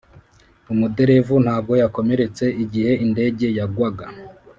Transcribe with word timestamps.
umuderevu 0.73 1.35
ntabwo 1.45 1.73
yakomeretse 1.81 2.45
igihe 2.63 2.91
indege 3.05 3.45
yagwaga. 3.57 4.05